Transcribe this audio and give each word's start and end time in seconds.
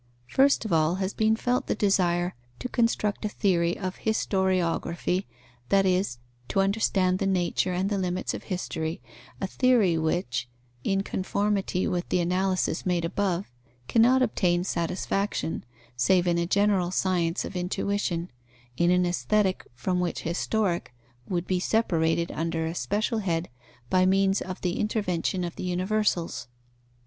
First 0.27 0.65
of 0.65 0.73
all 0.73 0.95
has 0.95 1.13
been 1.13 1.35
felt 1.35 1.67
the 1.67 1.75
desire 1.75 2.33
to 2.57 2.67
construct 2.67 3.23
a 3.23 3.29
theory 3.29 3.77
of 3.77 3.97
historiography, 3.97 5.25
that 5.69 5.85
is, 5.85 6.17
to 6.47 6.59
understand 6.59 7.19
the 7.19 7.27
nature 7.27 7.71
and 7.73 7.87
the 7.87 7.99
limits 7.99 8.33
of 8.33 8.45
history, 8.45 8.99
a 9.39 9.45
theory 9.45 9.99
which, 9.99 10.49
in 10.83 11.03
conformity 11.03 11.85
with 11.87 12.09
the 12.09 12.19
analyses 12.19 12.83
made 12.83 13.05
above, 13.05 13.51
cannot 13.87 14.23
obtain 14.23 14.63
satisfaction, 14.63 15.63
save 15.95 16.25
in 16.25 16.39
a 16.39 16.47
general 16.47 16.89
science 16.89 17.45
of 17.45 17.55
intuition, 17.55 18.31
in 18.77 18.89
an 18.89 19.05
Aesthetic, 19.05 19.67
from 19.75 19.99
which 19.99 20.21
Historic 20.21 20.95
would 21.29 21.45
be 21.45 21.59
separated 21.59 22.31
under 22.31 22.65
a 22.65 22.73
special 22.73 23.19
head 23.19 23.49
by 23.91 24.07
means 24.07 24.41
of 24.41 24.61
the 24.61 24.79
intervention 24.79 25.43
of 25.43 25.57
the 25.57 25.63
universals. 25.63 26.47